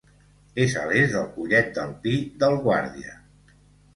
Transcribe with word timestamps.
És 0.63 0.71
a 0.83 0.85
l'est 0.91 1.11
del 1.17 1.27
Collet 1.35 1.69
del 1.77 1.91
Pi 2.05 2.13
del 2.45 2.57
Guàrdia. 2.65 3.13